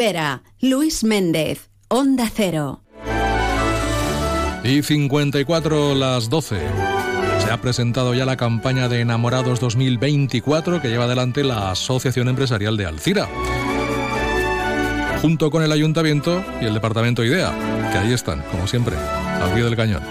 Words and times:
Espera, 0.00 0.42
Luis 0.62 1.04
Méndez, 1.04 1.68
Onda 1.88 2.24
Cero. 2.32 2.80
Y 4.64 4.82
54 4.82 5.94
las 5.94 6.30
12. 6.30 6.58
Se 7.40 7.50
ha 7.50 7.60
presentado 7.60 8.14
ya 8.14 8.24
la 8.24 8.38
campaña 8.38 8.88
de 8.88 9.02
Enamorados 9.02 9.60
2024 9.60 10.80
que 10.80 10.88
lleva 10.88 11.04
adelante 11.04 11.44
la 11.44 11.70
Asociación 11.70 12.28
Empresarial 12.28 12.78
de 12.78 12.86
Alcira. 12.86 13.28
Junto 15.20 15.50
con 15.50 15.62
el 15.62 15.70
Ayuntamiento 15.70 16.42
y 16.62 16.64
el 16.64 16.72
Departamento 16.72 17.22
IDEA, 17.22 17.52
que 17.92 17.98
ahí 17.98 18.14
están, 18.14 18.40
como 18.50 18.66
siempre, 18.66 18.96
al 18.96 19.52
pie 19.52 19.64
del 19.64 19.76
cañón. 19.76 20.02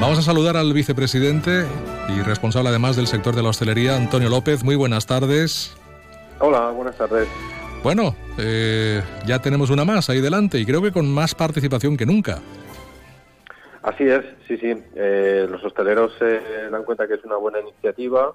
Vamos 0.00 0.20
a 0.20 0.22
saludar 0.22 0.56
al 0.56 0.72
vicepresidente 0.72 1.66
y 2.16 2.22
responsable 2.22 2.68
además 2.68 2.94
del 2.94 3.08
sector 3.08 3.34
de 3.34 3.42
la 3.42 3.48
hostelería, 3.48 3.96
Antonio 3.96 4.28
López. 4.28 4.62
Muy 4.62 4.76
buenas 4.76 5.06
tardes. 5.06 5.76
Hola, 6.38 6.70
buenas 6.70 6.96
tardes. 6.96 7.26
Bueno, 7.82 8.14
eh, 8.38 9.02
ya 9.26 9.40
tenemos 9.40 9.70
una 9.70 9.84
más 9.84 10.10
ahí 10.10 10.20
delante 10.20 10.58
y 10.58 10.66
creo 10.66 10.82
que 10.82 10.92
con 10.92 11.12
más 11.12 11.34
participación 11.34 11.96
que 11.96 12.06
nunca. 12.06 12.40
Así 13.82 14.04
es, 14.04 14.24
sí, 14.46 14.58
sí. 14.58 14.74
Eh, 14.96 15.46
los 15.48 15.64
hosteleros 15.64 16.12
se 16.18 16.40
dan 16.70 16.84
cuenta 16.84 17.06
que 17.06 17.14
es 17.14 17.24
una 17.24 17.36
buena 17.36 17.60
iniciativa 17.60 18.32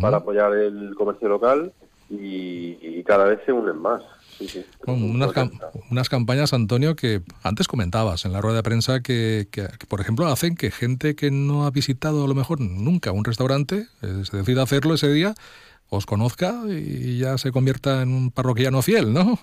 para 0.00 0.16
apoyar 0.16 0.54
el 0.54 0.94
comercio 0.96 1.28
local 1.28 1.72
y, 2.10 3.02
cada 3.04 3.24
vez 3.24 3.40
se 3.46 3.52
unen 3.52 3.78
más. 3.78 4.02
Sí, 4.36 4.46
sí. 4.46 4.64
unas, 4.86 5.30
unas, 5.90 6.08
campañas, 6.08 6.52
Antonio, 6.52 6.94
que 6.94 7.22
antes 7.42 7.66
comentabas 7.66 8.24
en 8.24 8.32
la 8.32 8.40
rueda 8.40 8.58
de 8.58 8.62
prensa 8.62 9.00
que, 9.00 9.48
que, 9.50 9.66
por 9.88 10.00
ejemplo, 10.00 10.26
hacen 10.26 10.54
que 10.54 10.70
gente 10.70 11.16
que 11.16 11.30
no 11.30 11.64
ha 11.64 11.70
visitado 11.70 12.24
a 12.24 12.28
lo 12.28 12.34
mejor 12.34 12.60
nunca 12.60 13.12
un 13.12 13.24
restaurante 13.24 13.86
eh, 14.02 14.22
se 14.24 14.36
decida 14.36 14.62
hacerlo 14.62 14.94
ese 14.94 15.10
día 15.10 15.34
os 15.90 16.06
conozca 16.06 16.62
y 16.68 17.18
ya 17.18 17.38
se 17.38 17.52
convierta 17.52 18.02
en 18.02 18.10
un 18.14 18.30
parroquiano 18.30 18.82
fiel, 18.82 19.12
¿no? 19.12 19.38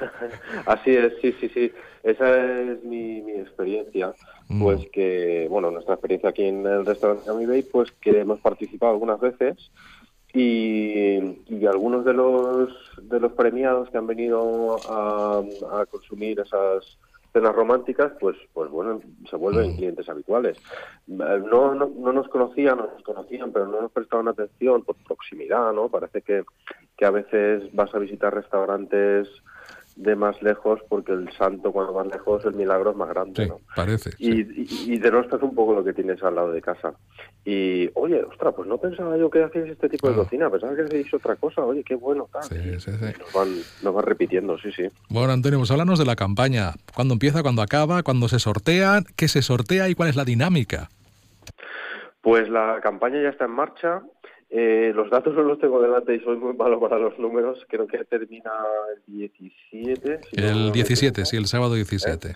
Así 0.66 0.90
es, 0.90 1.12
sí, 1.20 1.34
sí, 1.40 1.50
sí. 1.52 1.72
Esa 2.02 2.60
es 2.60 2.84
mi, 2.84 3.18
experiencia. 3.32 4.14
Mm. 4.48 4.62
Pues 4.62 4.86
que, 4.92 5.46
bueno, 5.50 5.70
nuestra 5.70 5.94
experiencia 5.94 6.30
aquí 6.30 6.44
en 6.44 6.66
el 6.66 6.86
restaurante 6.86 7.30
Bay, 7.46 7.62
pues 7.62 7.90
que 8.00 8.20
hemos 8.20 8.40
participado 8.40 8.92
algunas 8.92 9.20
veces 9.20 9.70
y, 10.32 11.18
algunos 11.66 12.04
de 12.04 12.14
los 12.14 12.70
de 13.02 13.20
los 13.20 13.32
premiados 13.32 13.90
que 13.90 13.98
han 13.98 14.06
venido 14.06 14.76
a, 14.88 15.42
a 15.80 15.86
consumir 15.86 16.40
esas 16.40 16.98
cenas 17.32 17.54
románticas, 17.54 18.12
pues, 18.20 18.36
pues 18.52 18.70
bueno, 18.70 19.00
se 19.28 19.36
vuelven 19.36 19.72
mm. 19.72 19.76
clientes 19.76 20.08
habituales. 20.08 20.58
No, 21.06 21.74
no, 21.74 21.90
no 21.96 22.12
nos 22.12 22.28
conocían, 22.28 22.78
nos 22.78 23.02
conocían, 23.02 23.52
pero 23.52 23.66
no 23.66 23.82
nos 23.82 23.92
prestaban 23.92 24.28
atención 24.28 24.82
por 24.82 24.96
proximidad, 24.96 25.72
¿no? 25.72 25.88
Parece 25.88 26.22
que, 26.22 26.44
que 26.96 27.04
a 27.04 27.10
veces 27.10 27.74
vas 27.74 27.94
a 27.94 27.98
visitar 27.98 28.34
restaurantes 28.34 29.28
de 29.98 30.14
más 30.14 30.40
lejos 30.42 30.78
porque 30.88 31.12
el 31.12 31.28
santo 31.32 31.72
cuando 31.72 31.92
más 31.92 32.06
lejos 32.06 32.44
el 32.44 32.54
milagro 32.54 32.92
es 32.92 32.96
más 32.96 33.08
grande 33.08 33.46
sí, 33.46 33.52
parece 33.74 34.10
y, 34.18 34.42
y, 34.42 34.94
y, 34.94 34.98
denostas 34.98 35.42
un 35.42 35.56
poco 35.56 35.74
lo 35.74 35.82
que 35.82 35.92
tienes 35.92 36.22
al 36.22 36.36
lado 36.36 36.52
de 36.52 36.62
casa. 36.62 36.94
Y 37.44 37.90
oye 37.94 38.22
ostras 38.22 38.54
pues 38.54 38.68
no 38.68 38.78
pensaba 38.78 39.16
yo 39.16 39.28
que 39.28 39.42
hacías 39.42 39.68
este 39.68 39.88
tipo 39.88 40.08
de 40.08 40.14
cocina 40.14 40.48
pensaba 40.50 40.76
que 40.76 40.82
hacíais 40.82 41.12
otra 41.12 41.34
cosa 41.34 41.64
oye 41.64 41.82
qué 41.82 41.96
bueno 41.96 42.28
tal. 42.32 42.44
Sí, 42.44 42.78
sí, 42.78 42.90
nos, 42.92 43.32
van, 43.32 43.48
nos 43.82 43.94
van 43.94 44.04
repitiendo 44.04 44.56
sí 44.58 44.70
sí. 44.70 44.88
Bueno 45.08 45.32
Antonio 45.32 45.58
pues 45.58 45.70
háblanos 45.72 45.98
de 45.98 46.04
la 46.04 46.14
campaña. 46.14 46.74
Cuándo 46.94 47.14
empieza 47.14 47.42
cuándo 47.42 47.62
acaba 47.62 48.04
cuándo 48.04 48.28
se 48.28 48.38
sortea 48.38 49.02
qué 49.16 49.26
se 49.26 49.42
sortea 49.42 49.88
y 49.88 49.96
cuál 49.96 50.10
es 50.10 50.16
la 50.16 50.24
dinámica 50.24 50.90
pues 52.20 52.48
la 52.48 52.78
campaña 52.82 53.20
ya 53.20 53.30
está 53.30 53.46
en 53.46 53.50
marcha 53.50 54.02
eh, 54.50 54.92
los 54.94 55.10
datos 55.10 55.34
no 55.34 55.42
los 55.42 55.58
tengo 55.58 55.80
delante 55.82 56.14
y 56.14 56.20
soy 56.20 56.38
muy 56.38 56.54
malo 56.54 56.80
para 56.80 56.98
los 56.98 57.18
números. 57.18 57.66
Creo 57.68 57.86
que 57.86 58.02
termina 58.04 58.50
el 58.94 59.02
17. 59.14 60.20
el 60.32 60.72
17, 60.72 61.26
sí, 61.26 61.36
el 61.36 61.46
sábado 61.46 61.74
17. 61.74 62.34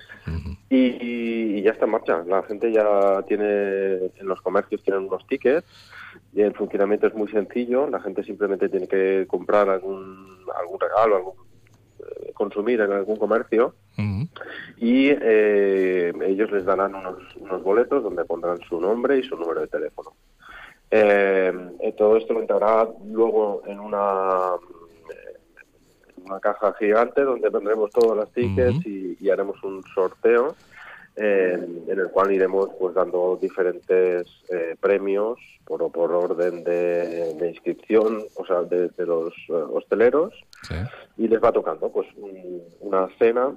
y, 0.69 1.63
ya 1.63 1.71
está 1.71 1.87
en 1.87 1.91
marcha. 1.91 2.23
La 2.27 2.43
gente 2.43 2.71
ya 2.71 3.23
tiene, 3.27 4.11
en 4.17 4.27
los 4.27 4.43
comercios 4.43 4.83
tienen 4.83 5.05
unos 5.05 5.27
tickets. 5.27 5.67
Y 6.34 6.43
el 6.43 6.55
funcionamiento 6.55 7.06
es 7.06 7.15
muy 7.15 7.28
sencillo. 7.28 7.89
La 7.89 8.01
gente 8.01 8.22
simplemente 8.25 8.69
tiene 8.69 8.87
que 8.87 9.25
comprar 9.27 9.71
algún, 9.71 10.39
algún 10.61 10.81
regalo, 10.81 11.17
algún, 11.17 11.34
eh, 12.01 12.33
consumir 12.34 12.83
en 12.83 12.93
algún 12.93 13.17
comercio. 13.17 13.75
Y 14.78 15.09
eh, 15.11 16.12
ellos 16.27 16.51
les 16.51 16.65
darán 16.65 16.95
unos, 16.95 17.37
unos 17.37 17.62
boletos 17.62 18.03
donde 18.03 18.25
pondrán 18.25 18.59
su 18.69 18.81
nombre 18.81 19.19
y 19.19 19.22
su 19.22 19.37
número 19.37 19.61
de 19.61 19.69
teléfono. 19.69 20.12
Eh, 20.94 21.70
eh, 21.80 21.92
todo 21.97 22.19
esto 22.19 22.34
lo 22.34 22.41
entrará 22.42 22.86
luego 23.06 23.62
en 23.66 23.80
una, 23.80 24.56
una 26.22 26.38
caja 26.38 26.75
gigante 26.75 27.22
donde 27.22 27.50
tendremos 27.50 27.91
todos 27.91 28.14
los 28.14 28.30
tickets 28.32 28.84
y, 28.84 29.30
haremos 29.30 29.62
un 29.64 29.82
sorteo 29.94 30.54
eh, 31.16 31.58
en 31.88 31.98
el 31.98 32.10
cual 32.10 32.32
iremos 32.32 32.69
pues 32.78 32.94
dando 32.94 33.38
diferentes 33.41 34.26
premios 34.80 35.38
por, 35.64 35.91
por 35.91 36.12
orden 36.12 36.62
de, 36.62 37.48
inscripción, 37.48 38.24
o 38.34 38.44
sea, 38.44 38.60
de, 38.62 38.91
los 38.98 39.32
hosteleros 39.48 40.34
y 41.16 41.26
les 41.26 41.42
va 41.42 41.53
tocando 41.53 41.91
pues 41.91 42.06
una 42.80 43.09
cena 43.19 43.54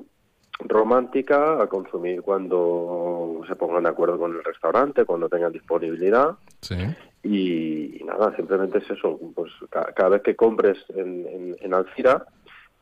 romántica 0.60 1.62
a 1.62 1.68
consumir 1.68 2.22
cuando 2.22 3.42
se 3.48 3.56
pongan 3.56 3.84
de 3.84 3.90
acuerdo 3.90 4.18
con 4.18 4.34
el 4.34 4.44
restaurante, 4.44 5.06
cuando 5.06 5.30
tengan 5.30 5.52
disponibilidad. 5.52 6.36
Sí. 6.62 6.76
Y, 7.24 8.04
nada, 8.06 8.36
simplemente 8.36 8.80
es 8.80 8.90
eso. 8.90 9.20
Pues 9.34 9.52
cada, 9.70 10.10
vez 10.10 10.22
que 10.22 10.36
compres 10.36 10.78
en, 10.90 11.56
en, 11.60 11.74
Alcira, 11.74 12.26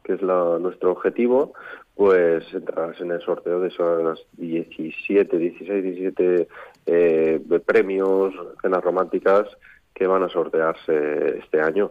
que 0.04 0.14
es 0.14 0.22
nuestro 0.22 0.92
objetivo, 0.92 1.54
pues 1.96 2.44
entrarás 2.54 3.00
en 3.00 3.12
el 3.12 3.22
sorteo 3.22 3.60
de 3.60 3.70
esos 3.70 4.26
17, 4.34 5.38
16, 5.38 5.84
17 5.84 6.48
eh, 6.86 7.42
premios, 7.66 8.34
cenas 8.62 8.84
románticas 8.84 9.48
que 9.94 10.08
van 10.08 10.24
a 10.24 10.30
sortearse 10.30 11.40
este 11.40 11.62
año. 11.62 11.90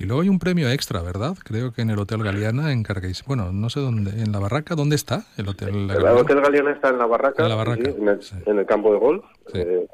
Y 0.00 0.06
luego 0.06 0.22
hay 0.22 0.30
un 0.30 0.38
premio 0.38 0.70
extra, 0.70 1.02
¿verdad? 1.02 1.36
Creo 1.44 1.74
que 1.74 1.82
en 1.82 1.90
el 1.90 1.98
Hotel 1.98 2.22
Galeana 2.22 2.72
encarguéis. 2.72 3.22
Bueno, 3.26 3.52
no 3.52 3.68
sé 3.68 3.80
dónde. 3.80 4.22
¿En 4.22 4.32
la 4.32 4.38
barraca? 4.38 4.74
¿Dónde 4.74 4.96
está 4.96 5.24
el 5.36 5.46
Hotel 5.46 5.88
Galeana? 5.88 6.12
El 6.12 6.16
Hotel 6.16 6.40
Galeana 6.40 6.70
está 6.70 6.88
en 6.88 6.96
la 6.96 7.04
barraca. 7.04 7.42
En 7.42 7.48
la 7.50 7.54
barraca. 7.54 7.90
en, 7.90 8.58
el, 8.58 8.64
campo 8.64 8.94
de 8.94 8.98
golf. 8.98 9.22
Eh, 9.52 9.86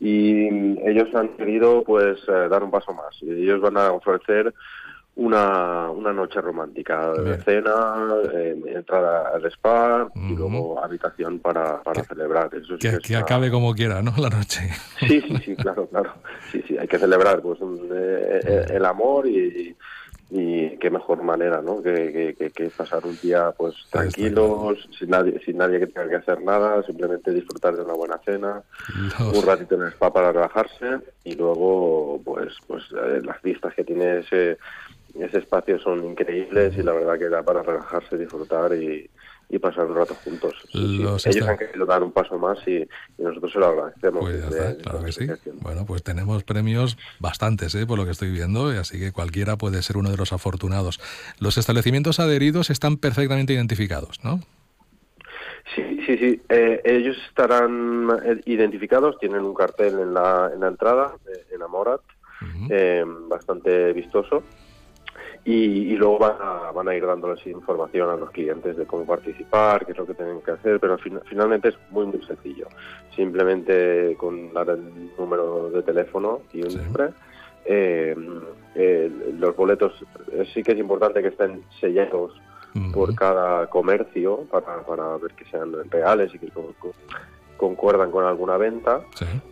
y 0.00 0.48
ellos 0.86 1.08
han 1.14 1.28
querido 1.38 1.82
pues 1.82 2.18
eh, 2.28 2.48
dar 2.50 2.62
un 2.62 2.70
paso 2.70 2.92
más. 2.92 3.16
Y 3.22 3.30
ellos 3.30 3.62
van 3.62 3.78
a 3.78 3.90
ofrecer 3.92 4.52
una, 5.16 5.90
una 5.90 6.12
noche 6.12 6.40
romántica 6.40 7.12
de 7.12 7.40
cena, 7.42 8.06
eh, 8.32 8.60
entrada 8.66 9.30
al 9.34 9.44
spa 9.46 10.08
y 10.14 10.34
luego 10.34 10.82
habitación 10.82 11.38
para, 11.38 11.82
para 11.82 12.02
celebrar. 12.02 12.50
Eso 12.54 12.76
que, 12.78 13.16
acabe 13.16 13.50
como 13.50 13.74
quiera, 13.74 14.02
¿no? 14.02 14.12
La 14.18 14.28
noche. 14.28 14.70
Sí, 15.00 15.20
sí, 15.20 15.36
sí, 15.44 15.56
claro, 15.56 15.86
claro. 15.86 16.14
Sí, 16.50 16.62
sí, 16.66 16.76
hay 16.76 16.88
que 16.88 16.98
celebrar 16.98 17.40
pues 17.42 17.60
eh, 17.92 18.66
el 18.70 18.84
amor 18.84 19.28
y, 19.28 19.76
y 20.30 20.76
qué 20.78 20.90
mejor 20.90 21.22
manera 21.22 21.60
no 21.62 21.80
que, 21.80 22.34
que, 22.54 22.70
pasar 22.70 23.06
un 23.06 23.16
día 23.22 23.52
pues 23.56 23.74
tranquilos 23.90 24.88
sin 24.98 25.10
nadie 25.10 25.40
sin 25.44 25.58
nadie 25.58 25.78
que 25.78 25.86
tenga 25.86 26.08
que 26.08 26.16
hacer 26.16 26.42
nada 26.42 26.82
simplemente 26.82 27.30
disfrutar 27.30 27.76
de 27.76 27.82
una 27.82 27.92
buena 27.92 28.18
cena 28.24 28.62
un 29.20 29.46
ratito 29.46 29.76
en 29.76 29.82
el 29.82 29.88
spa 29.88 30.12
para 30.12 30.32
relajarse 30.32 30.98
y 31.24 31.34
luego 31.36 32.20
pues 32.24 32.54
pues 32.66 32.82
eh, 32.92 33.20
las 33.22 33.40
vistas 33.42 33.74
que 33.74 33.84
tiene 33.84 34.20
ese 34.20 34.58
ese 35.22 35.38
espacio 35.38 35.78
son 35.78 36.04
increíbles 36.04 36.76
y 36.76 36.82
la 36.82 36.92
verdad 36.92 37.18
que 37.18 37.28
da 37.28 37.42
para 37.42 37.62
relajarse 37.62 38.18
disfrutar 38.18 38.74
y, 38.74 39.08
y 39.48 39.58
pasar 39.58 39.86
un 39.86 39.96
rato 39.96 40.14
juntos. 40.14 40.54
Ellos 40.72 41.26
han 41.26 41.58
querido 41.58 41.86
dar 41.86 42.02
un 42.02 42.12
paso 42.12 42.38
más 42.38 42.58
y, 42.66 42.86
nosotros 43.18 43.52
se 43.52 43.58
lo 43.58 43.66
agradecemos. 43.66 44.20
Pues 44.20 44.76
claro 44.82 45.04
que 45.04 45.12
sí. 45.12 45.26
Bueno, 45.60 45.84
pues 45.86 46.02
tenemos 46.02 46.44
premios 46.44 46.96
bastantes, 47.20 47.74
¿eh? 47.74 47.86
por 47.86 47.98
lo 47.98 48.04
que 48.04 48.10
estoy 48.12 48.30
viendo, 48.30 48.68
así 48.68 48.98
que 48.98 49.12
cualquiera 49.12 49.56
puede 49.56 49.82
ser 49.82 49.96
uno 49.96 50.10
de 50.10 50.16
los 50.16 50.32
afortunados. 50.32 51.00
Los 51.38 51.58
establecimientos 51.58 52.20
adheridos 52.20 52.70
están 52.70 52.96
perfectamente 52.96 53.52
identificados, 53.52 54.22
¿no? 54.24 54.40
Sí, 55.74 56.00
sí, 56.06 56.18
sí. 56.18 56.42
Eh, 56.48 56.82
ellos 56.84 57.16
estarán 57.28 58.08
eh, 58.24 58.40
identificados, 58.44 59.18
tienen 59.18 59.40
un 59.40 59.54
cartel 59.54 59.98
en 59.98 60.14
la, 60.14 60.50
en 60.52 60.60
la 60.60 60.68
entrada, 60.68 61.14
en 61.50 61.62
Amorat, 61.62 62.00
bastante 63.28 63.92
vistoso 63.92 64.42
y, 65.46 65.94
luego 65.96 66.18
van 66.18 66.36
a, 66.40 66.72
van 66.72 66.88
a 66.88 66.94
ir 66.94 67.04
dándoles 67.04 67.46
información 67.46 68.08
a 68.08 68.16
los 68.16 68.30
clientes 68.30 68.76
de 68.76 68.86
cómo 68.86 69.04
participar, 69.04 69.84
qué 69.84 69.92
es 69.92 69.98
lo 69.98 70.06
que 70.06 70.14
tienen 70.14 70.40
que 70.40 70.52
hacer, 70.52 70.80
pero 70.80 70.96
finalmente 70.96 71.68
es 71.68 71.78
muy, 71.90 72.06
muy 72.06 72.22
sencillo. 72.24 72.66
Simplemente 73.14 74.16
con 74.16 74.54
dar 74.54 74.70
el 74.70 75.10
número 75.18 75.70
de 75.70 75.82
teléfono 75.82 76.40
y 76.52 76.62
un 76.62 76.76
nombre. 76.76 77.10
Eh, 77.66 78.16
eh, 78.74 79.10
los 79.38 79.56
boletos 79.56 79.92
eh, 80.32 80.46
sí 80.52 80.62
que 80.62 80.72
es 80.72 80.78
importante 80.78 81.22
que 81.22 81.28
estén 81.28 81.62
sellados 81.80 82.32
por 82.92 83.14
cada 83.14 83.68
comercio 83.68 84.44
para, 84.50 84.82
para 84.82 85.16
ver 85.18 85.32
que 85.32 85.44
sean 85.44 85.72
reales 85.90 86.34
y 86.34 86.38
que 86.40 86.50
concuerdan 87.68 88.10
con 88.10 88.24
alguna 88.24 88.56
venta 88.56 89.00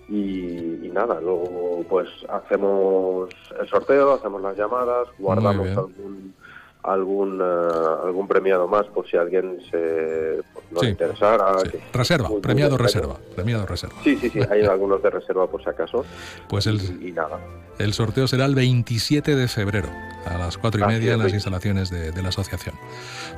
y, 0.09 0.91
nada, 0.93 1.21
luego 1.21 1.85
pues 1.89 2.09
hacemos 2.29 3.31
el 3.61 3.69
sorteo, 3.69 4.13
hacemos 4.15 4.43
las 4.43 4.57
llamadas, 4.57 5.09
guardamos 5.19 5.67
algún, 5.69 6.35
algún 6.83 7.41
uh, 7.41 8.05
algún 8.07 8.29
premiado 8.29 8.67
más 8.69 8.85
por 8.89 9.09
si 9.09 9.17
alguien 9.17 9.59
se 9.71 10.41
pues, 10.53 10.65
no 10.73 10.81
Sí. 10.81 10.87
interesara. 10.89 11.59
Sí. 11.65 11.71
que- 11.71 11.81
Reserva, 11.93 12.29
muy- 12.29 12.41
premiado 12.41 12.77
reserva, 12.77 13.17
premiado 13.35 13.65
reserva. 13.67 13.97
Sí, 14.05 14.17
sí, 14.17 14.29
sí, 14.31 14.41
hay 14.51 14.63
algunos 14.75 15.03
de 15.03 15.09
reserva 15.11 15.47
por 15.47 15.63
si 15.63 15.71
acaso. 15.71 16.05
Pues 16.49 16.67
el, 16.67 16.77
Y, 17.03 17.09
y 17.09 17.13
nada. 17.13 17.39
el 17.79 17.93
sorteo 17.95 18.27
será 18.27 18.45
el 18.45 18.55
27 18.55 19.35
de 19.37 19.49
febrero, 19.49 19.89
a 20.27 20.37
las 20.39 20.59
cuatro 20.59 20.83
y 20.85 20.87
media 20.87 21.15
en 21.15 21.21
las 21.21 21.33
instalaciones 21.33 21.89
de, 21.91 22.13
de 22.13 22.23
la 22.23 22.29
asociación. 22.29 22.75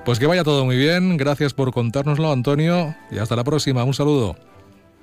Pues 0.05 0.19
que 0.19 0.27
vaya 0.27 0.43
todo 0.45 0.65
muy 0.65 0.77
bien, 0.77 1.17
gracias 1.17 1.55
por 1.55 1.73
contárnoslo, 1.73 2.31
Antonio, 2.33 2.95
y 3.11 3.19
hasta 3.19 3.37
la 3.37 3.45
próxima. 3.45 3.85
Un 3.85 3.95
saludo. 3.95 4.37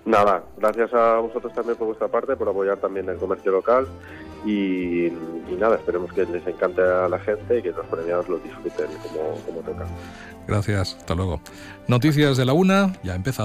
Nada, 0.06 0.44
gracias 0.58 0.94
a 0.94 1.18
vosotros 1.20 1.54
también 1.54 1.78
por 1.78 1.88
vuestra 1.88 2.08
parte, 2.08 2.36
por 2.36 2.50
apoyar 2.50 2.78
también 2.78 3.08
el 3.10 3.18
comercio 3.18 3.52
local 3.52 3.88
y, 4.46 5.12
nada, 5.60 5.76
esperemos 5.76 6.12
que 6.12 6.26
les 6.26 6.46
encante 6.48 6.82
a 6.82 7.08
la 7.08 7.20
gente 7.20 7.60
y 7.60 7.62
que 7.62 7.72
los 7.72 7.86
premiados 7.86 8.28
lo 8.28 8.40
disfruten 8.40 8.88
como, 9.04 9.36
como 9.46 9.60
toca. 9.62 9.86
Gracias, 10.48 10.96
hasta 10.98 11.14
luego. 11.14 11.40
Noticias 11.88 12.38
de 12.38 12.46
la 12.46 12.54
una, 12.54 12.94
ya 13.04 13.14
empezado. 13.14 13.40